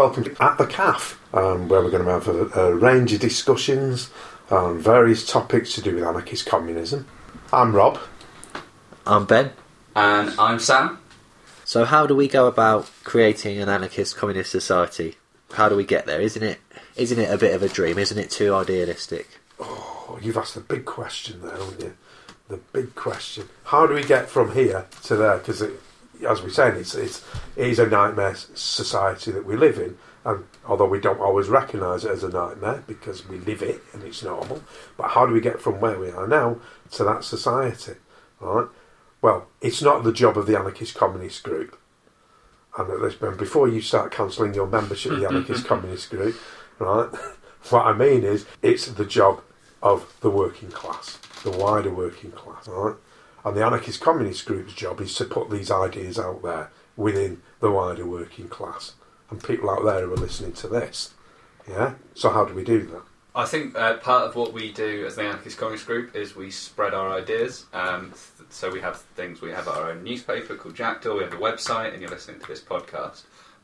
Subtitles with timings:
[0.00, 3.20] Welcome to At the CAF, um, where we're going to have a, a range of
[3.20, 4.08] discussions
[4.50, 7.06] on various topics to do with anarchist communism.
[7.52, 7.98] I'm Rob.
[9.06, 9.50] I'm Ben.
[9.94, 11.00] And I'm Sam.
[11.66, 15.16] So, how do we go about creating an anarchist communist society?
[15.52, 16.22] How do we get there?
[16.22, 16.60] Isn't it?
[16.96, 17.98] Isn't it a bit of a dream?
[17.98, 19.28] Isn't it too idealistic?
[19.58, 21.94] Oh, you've asked the big question there, haven't you?
[22.48, 23.50] The big question.
[23.64, 25.36] How do we get from here to there?
[25.36, 25.62] Because,
[26.28, 27.24] as we're saying, it's, it's
[27.56, 32.04] it is a nightmare society that we live in, and although we don't always recognise
[32.04, 34.62] it as a nightmare because we live it and it's normal,
[34.96, 36.58] but how do we get from where we are now
[36.92, 37.94] to that society?
[38.40, 38.68] Right?
[39.22, 41.78] Well, it's not the job of the anarchist communist group.
[42.78, 46.36] And at this point, before you start cancelling your membership of the anarchist communist group,
[46.78, 47.08] right?
[47.68, 49.42] What I mean is, it's the job
[49.82, 52.96] of the working class, the wider working class, right?
[53.44, 57.70] And the anarchist communist group's job is to put these ideas out there within the
[57.70, 58.94] wider working class
[59.30, 61.14] and people out there who are listening to this.
[61.68, 61.94] Yeah?
[62.14, 63.02] So, how do we do that?
[63.34, 66.50] I think uh, part of what we do as the Anarchist Communist Group is we
[66.50, 67.66] spread our ideas.
[67.72, 71.32] Um, th- so we have things, we have our own newspaper called Jackdaw, we have
[71.32, 73.22] a website, and you're listening to this podcast.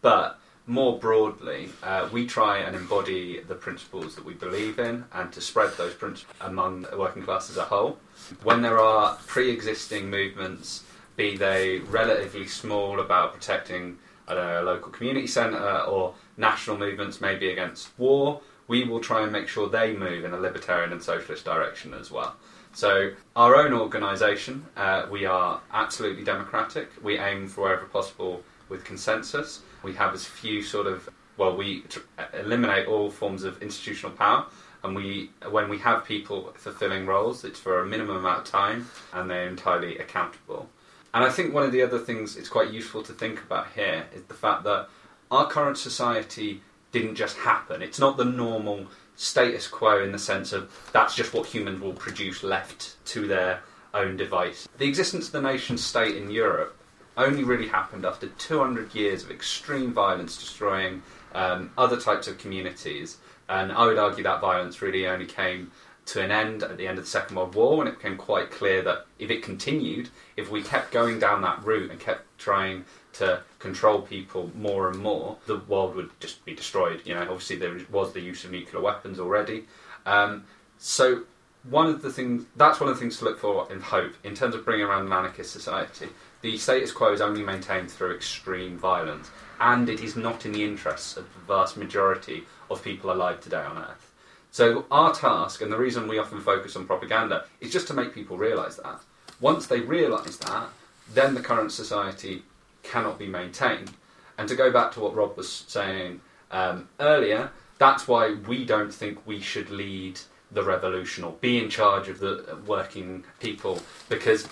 [0.00, 5.32] But more broadly, uh, we try and embody the principles that we believe in and
[5.32, 7.98] to spread those principles among the working class as a whole.
[8.42, 10.84] When there are pre existing movements,
[11.16, 17.50] be they relatively small about protecting know, a local community centre or national movements, maybe
[17.50, 21.44] against war, we will try and make sure they move in a libertarian and socialist
[21.44, 22.36] direction as well.
[22.74, 26.90] So, our own organisation, uh, we are absolutely democratic.
[27.02, 29.62] We aim for wherever possible with consensus.
[29.82, 34.12] We have as few sort of, well, we tr- uh, eliminate all forms of institutional
[34.12, 34.46] power.
[34.84, 38.88] And we, when we have people fulfilling roles, it's for a minimum amount of time
[39.12, 40.68] and they're entirely accountable.
[41.14, 44.06] And I think one of the other things it's quite useful to think about here
[44.14, 44.88] is the fact that
[45.30, 46.60] our current society
[46.92, 47.82] didn't just happen.
[47.82, 51.92] It's not the normal status quo in the sense of that's just what humans will
[51.92, 53.60] produce left to their
[53.94, 54.68] own device.
[54.78, 56.77] The existence of the nation state in Europe
[57.18, 61.02] only really happened after 200 years of extreme violence destroying
[61.34, 63.18] um, other types of communities.
[63.48, 65.72] And I would argue that violence really only came
[66.06, 68.50] to an end at the end of the Second World War when it became quite
[68.50, 70.08] clear that if it continued,
[70.38, 72.84] if we kept going down that route and kept trying
[73.14, 77.02] to control people more and more, the world would just be destroyed.
[77.04, 79.66] You know, obviously there was the use of nuclear weapons already.
[80.06, 80.44] Um,
[80.78, 81.24] so
[81.64, 84.34] one of the things that's one of the things to look for in hope in
[84.34, 86.08] terms of bringing around an anarchist society.
[86.40, 89.30] The status quo is only maintained through extreme violence,
[89.60, 93.62] and it is not in the interests of the vast majority of people alive today
[93.62, 94.12] on Earth.
[94.50, 98.14] So our task, and the reason we often focus on propaganda, is just to make
[98.14, 99.00] people realise that.
[99.40, 100.68] Once they realise that,
[101.12, 102.42] then the current society
[102.82, 103.90] cannot be maintained.
[104.36, 106.20] And to go back to what Rob was saying
[106.50, 111.68] um, earlier, that's why we don't think we should lead the revolution or be in
[111.68, 114.48] charge of the working people, because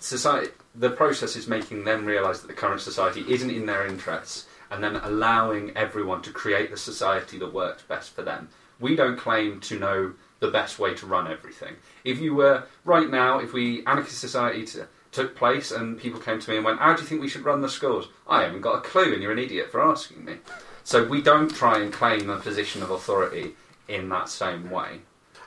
[0.00, 4.46] society, the process is making them realise that the current society isn't in their interests,
[4.70, 8.48] and then allowing everyone to create the society that works best for them
[8.80, 11.76] we don't claim to know the best way to run everything.
[12.04, 14.80] If you were right now, if we anarchist society t-
[15.12, 17.44] took place and people came to me and went, "How do you think we should
[17.44, 20.38] run the schools?" I haven't got a clue, and you're an idiot for asking me.
[20.82, 23.56] So we don't try and claim a position of authority
[23.88, 25.00] in that same way.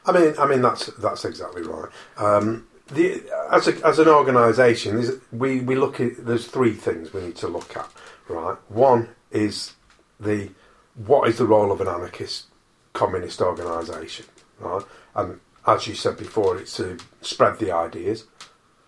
[0.07, 1.89] I mean, I mean that's that's exactly right.
[2.17, 7.21] Um, the, as a, as an organisation, we we look at there's three things we
[7.21, 7.89] need to look at.
[8.29, 9.73] Right, one is
[10.19, 10.49] the
[10.95, 12.47] what is the role of an anarchist
[12.93, 14.25] communist organisation,
[14.59, 14.83] right?
[15.15, 18.25] And as you said before, it's to spread the ideas,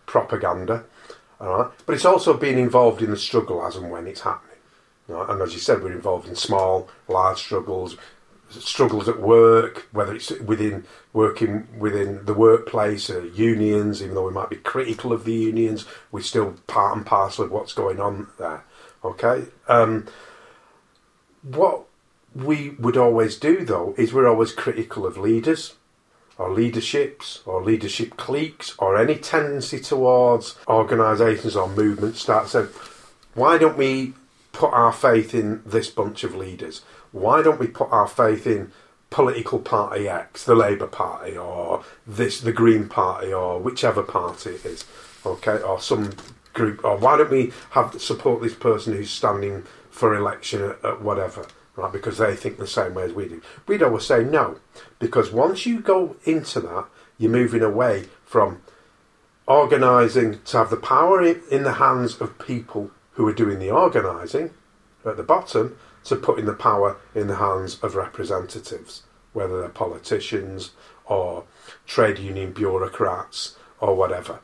[0.06, 0.86] propaganda,
[1.40, 1.72] all right?
[1.86, 4.58] But it's also being involved in the struggle as and when it's happening,
[5.08, 5.30] right?
[5.30, 7.98] And as you said, we're involved in small, large struggles,
[8.50, 14.02] struggles at work, whether it's within working within the workplace, uh, unions.
[14.02, 17.52] Even though we might be critical of the unions, we're still part and parcel of
[17.52, 18.64] what's going on there.
[19.04, 19.46] Okay.
[19.68, 20.08] Um,
[21.42, 21.86] what
[22.36, 25.76] we would always do, though, is we're always critical of leaders
[26.38, 32.70] or leaderships or leadership cliques or any tendency towards organisations or movements start saying,
[33.34, 34.14] why don't we
[34.60, 36.82] put our faith in this bunch of leaders?
[37.14, 38.74] Why don't we put our faith in
[39.10, 44.66] political party X, the Labour Party, or this, the Green Party, or whichever party it
[44.66, 44.84] is,
[45.26, 46.12] okay, or some
[46.54, 51.02] group, or why don't we have support this person who's standing for election at, at
[51.02, 51.48] whatever?
[51.78, 51.94] right?
[51.94, 53.42] Because they think the same way as we do.
[53.66, 54.60] We'd always say no,
[55.00, 58.62] because once you go into that, you're moving away from
[59.48, 64.50] organising to have the power in the hands of people who are doing the organising
[65.06, 70.72] at the bottom to putting the power in the hands of representatives, whether they're politicians
[71.04, 71.44] or
[71.86, 74.40] trade union bureaucrats or whatever.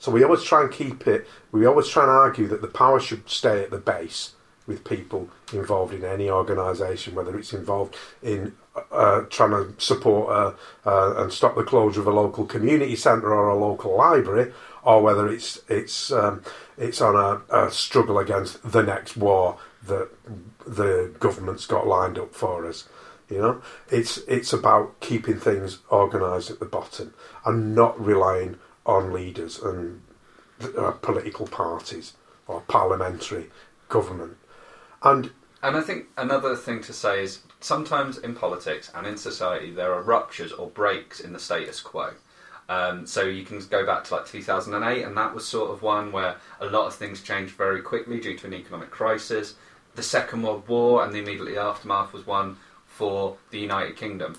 [0.00, 2.98] So we always try and keep it, we always try and argue that the power
[2.98, 4.32] should stay at the base
[4.66, 8.54] with people involved in any organisation, whether it's involved in
[8.90, 13.32] uh, trying to support uh, uh, and stop the closure of a local community centre
[13.34, 16.42] or a local library, or whether it's it's um,
[16.78, 20.08] it's on a, a, struggle against the next war that
[20.66, 22.88] the government's got lined up for us.
[23.28, 27.12] You know, it's it's about keeping things organised at the bottom
[27.44, 30.02] and not relying on leaders and
[30.78, 32.14] uh, political parties
[32.46, 33.50] or parliamentary
[33.88, 34.36] government.
[35.02, 35.30] And
[35.62, 39.92] and I think another thing to say is sometimes in politics and in society there
[39.92, 42.14] are ruptures or breaks in the status quo.
[42.68, 46.10] Um, so you can go back to like 2008, and that was sort of one
[46.10, 49.54] where a lot of things changed very quickly due to an economic crisis.
[49.94, 52.56] The Second World War and the immediately aftermath was one
[52.86, 54.36] for the United Kingdom.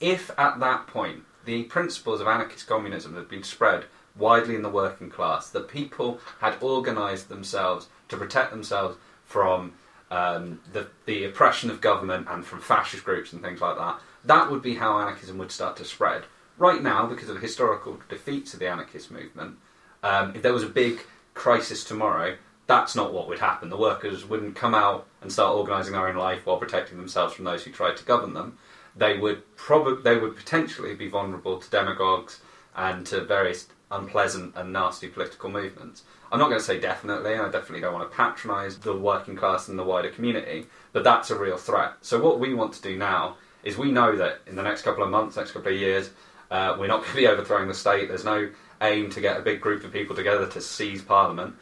[0.00, 3.84] If at that point the principles of anarchist communism had been spread
[4.16, 8.96] widely in the working class, that people had organised themselves to protect themselves
[9.26, 9.72] from
[10.14, 14.50] um, the, the oppression of government and from fascist groups and things like that, that
[14.50, 16.24] would be how anarchism would start to spread.
[16.56, 19.56] Right now, because of historical defeats of the anarchist movement,
[20.04, 21.00] um, if there was a big
[21.34, 23.70] crisis tomorrow, that's not what would happen.
[23.70, 27.44] The workers wouldn't come out and start organising their own life while protecting themselves from
[27.44, 28.56] those who tried to govern them.
[28.96, 32.40] They would probably, they would potentially be vulnerable to demagogues
[32.76, 36.04] and to various unpleasant and nasty political movements.
[36.34, 39.68] I'm not going to say definitely, I definitely don't want to patronise the working class
[39.68, 41.92] and the wider community, but that's a real threat.
[42.00, 45.04] So, what we want to do now is we know that in the next couple
[45.04, 46.10] of months, next couple of years,
[46.50, 48.08] uh, we're not going to be overthrowing the state.
[48.08, 48.50] There's no
[48.82, 51.54] aim to get a big group of people together to seize Parliament.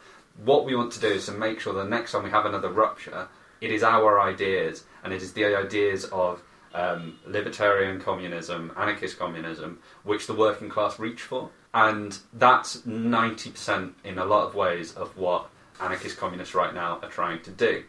[0.43, 2.69] What we want to do is to make sure the next time we have another
[2.69, 3.27] rupture,
[3.61, 6.41] it is our ideas and it is the ideas of
[6.73, 11.51] um, libertarian communism, anarchist communism, which the working class reach for.
[11.73, 15.49] And that's 90% in a lot of ways of what
[15.81, 17.83] anarchist communists right now are trying to do.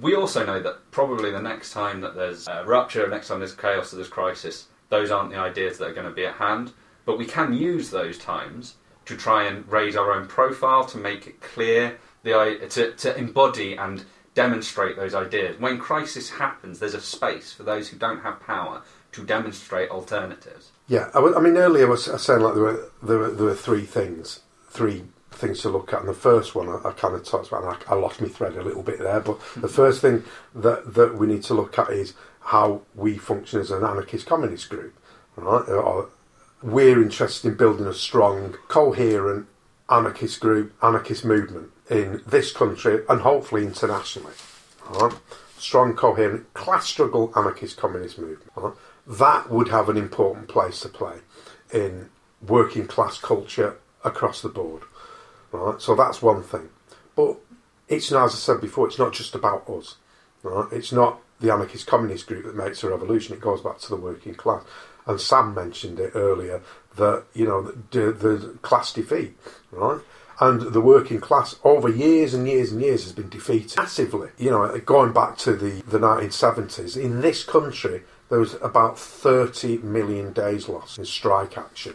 [0.00, 3.54] We also know that probably the next time that there's a rupture, next time there's
[3.54, 6.72] chaos there's crisis, those aren't the ideas that are going to be at hand.
[7.04, 8.76] But we can use those times
[9.06, 13.76] to try and raise our own profile, to make it clear, the, to, to embody
[13.76, 14.04] and
[14.34, 15.58] demonstrate those ideas.
[15.58, 18.82] When crisis happens, there's a space for those who don't have power
[19.18, 20.70] to demonstrate alternatives.
[20.86, 23.54] Yeah, I, I mean, earlier I was saying like there were, there were, there were
[23.54, 26.00] three things, three things to look at.
[26.00, 28.28] And the first one I, I kind of talked about, and I, I, lost my
[28.28, 29.20] thread a little bit there.
[29.20, 29.66] But the hmm.
[29.68, 30.24] first thing
[30.54, 34.68] that that we need to look at is how we function as an anarchist communist
[34.70, 34.94] group.
[35.36, 35.68] Right?
[35.68, 36.08] Or
[36.62, 39.46] we're interested in building a strong, coherent
[39.88, 44.32] anarchist group, anarchist movement in this country and hopefully internationally.
[44.90, 45.14] Right?
[45.58, 48.50] Strong, coherent, class struggle anarchist communist movement.
[48.56, 48.74] Right?
[49.08, 51.18] That would have an important place to play
[51.72, 52.10] in
[52.46, 54.82] working class culture across the board.
[55.50, 55.80] Right?
[55.80, 56.68] So that's one thing.
[57.16, 57.36] But
[57.88, 59.96] it's as I said before, it's not just about us.
[60.42, 60.68] Right?
[60.72, 63.34] It's not the anarchist communist group that makes a revolution.
[63.34, 64.62] It goes back to the working class.
[65.06, 66.62] And Sam mentioned it earlier
[66.96, 69.36] that you know the, the class defeat,
[69.70, 70.00] right?
[70.40, 74.30] and the working class over years and years and years has been defeated massively.
[74.38, 79.78] You know, going back to the, the 1970s, in this country, there was about 30
[79.78, 81.94] million days lost in strike action.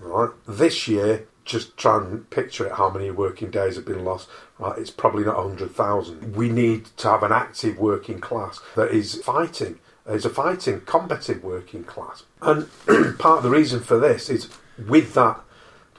[0.00, 0.30] Right?
[0.46, 4.28] This year, just try and picture it how many working days have been lost.
[4.58, 4.78] Right?
[4.78, 6.36] It's probably not 100,000.
[6.36, 11.42] We need to have an active working class that is fighting, is a fighting, combative
[11.42, 12.24] working class.
[12.40, 12.68] And
[13.18, 14.48] part of the reason for this is
[14.88, 15.40] with that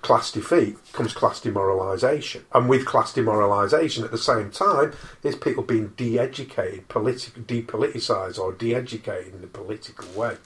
[0.04, 2.44] class defeat comes class demoralisation.
[2.54, 4.94] And with class demoralisation at the same time
[5.24, 10.38] is people being de-educated, politi- depoliticised or de-educated in a political way.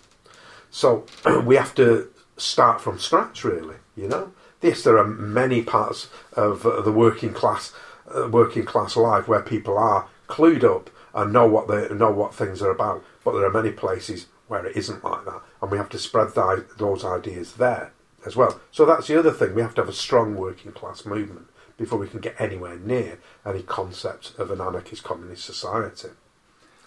[0.71, 1.05] So
[1.43, 4.31] we have to start from scratch really, you know.
[4.61, 7.73] Yes, there are many parts of the working class
[8.15, 12.33] uh, working class life where people are clued up and know what they know what
[12.33, 15.77] things are about, but there are many places where it isn't like that, and we
[15.77, 16.29] have to spread
[16.77, 17.91] those ideas there
[18.27, 18.59] as well.
[18.71, 19.55] So that's the other thing.
[19.55, 23.19] We have to have a strong working class movement before we can get anywhere near
[23.45, 26.09] any concept of an anarchist communist society.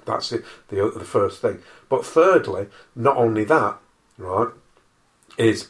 [0.04, 1.62] That's it, the, the first thing.
[1.88, 3.78] But thirdly, not only that,
[4.18, 4.49] right,
[5.38, 5.68] is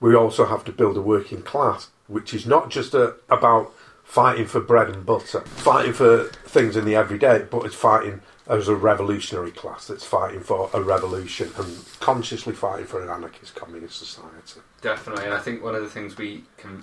[0.00, 3.72] we also have to build a working class, which is not just a, about
[4.04, 8.66] fighting for bread and butter, fighting for things in the everyday, but it's fighting as
[8.66, 13.98] a revolutionary class that's fighting for a revolution and consciously fighting for an anarchist communist
[13.98, 14.60] society.
[14.80, 16.82] Definitely, and I think one of the things we can,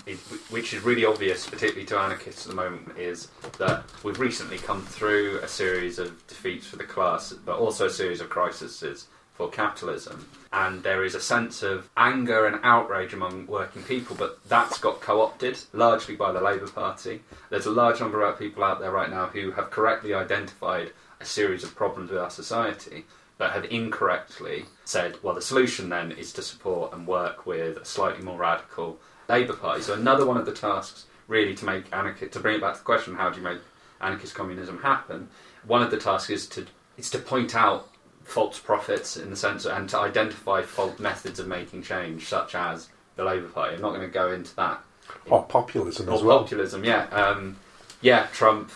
[0.49, 4.83] which is really obvious, particularly to anarchists at the moment, is that we've recently come
[4.83, 9.49] through a series of defeats for the class, but also a series of crises for
[9.49, 10.27] capitalism.
[10.53, 15.01] And there is a sense of anger and outrage among working people, but that's got
[15.01, 17.21] co opted largely by the Labour Party.
[17.49, 20.91] There's a large number of people out there right now who have correctly identified
[21.25, 23.05] a series of problems with our society,
[23.37, 27.85] but have incorrectly said, well, the solution then is to support and work with a
[27.85, 29.81] slightly more radical Labour Party.
[29.81, 32.79] So another one of the tasks, really, to make anarchist, to bring it back to
[32.79, 33.57] the question, how do you make
[33.99, 35.27] anarchist communism happen?
[35.65, 36.67] One of the tasks is to
[36.97, 37.89] is to point out
[38.23, 42.55] false prophets in the sense of, and to identify false methods of making change, such
[42.55, 43.75] as the Labour Party.
[43.75, 44.79] I'm not going to go into that.
[45.29, 46.39] Or populism Or as well.
[46.43, 47.57] populism, yeah, um,
[48.01, 48.71] yeah, Trump,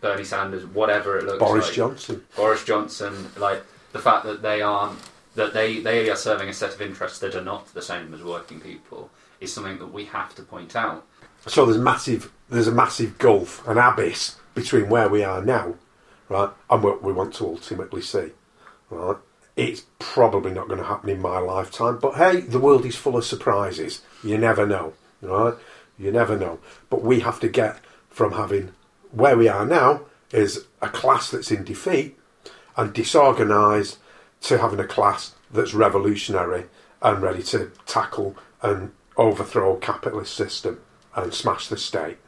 [0.00, 1.74] Bernie Sanders, whatever it looks Boris like.
[1.74, 2.24] Johnson.
[2.36, 3.62] Boris Johnson, like
[3.92, 4.98] the fact that they aren't
[5.34, 8.22] that they they are serving a set of interests that are not the same as
[8.22, 11.04] working people is something that we have to point out.
[11.46, 15.74] So there's massive, there's a massive gulf, an abyss between where we are now,
[16.28, 18.32] right, and what we want to ultimately see,
[18.90, 19.16] right.
[19.56, 23.16] It's probably not going to happen in my lifetime, but hey, the world is full
[23.16, 24.02] of surprises.
[24.22, 25.54] You never know, right?
[25.98, 26.60] You never know.
[26.90, 28.72] But we have to get from having
[29.12, 32.18] where we are now is a class that's in defeat
[32.76, 33.98] and disorganised
[34.42, 36.64] to having a class that's revolutionary
[37.02, 40.80] and ready to tackle and overthrow capitalist system
[41.14, 42.18] and smash the state.